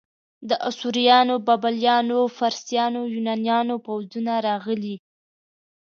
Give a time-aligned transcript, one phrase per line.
[0.49, 4.95] د اسوریانو، بابلیانو، فارسیانو، یونانیانو پوځونه راغلي.